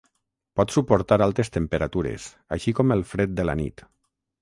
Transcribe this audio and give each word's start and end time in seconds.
Pot 0.59 0.73
suportar 0.75 1.19
altes 1.27 1.53
temperatures, 1.59 2.27
així 2.59 2.77
com 2.81 2.99
el 2.99 3.07
fred 3.15 3.41
de 3.43 3.51
la 3.51 3.61
nit. 3.65 3.91